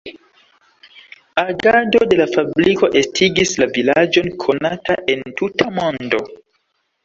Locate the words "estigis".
3.03-3.53